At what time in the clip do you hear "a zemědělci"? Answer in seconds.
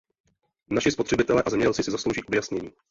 1.43-1.83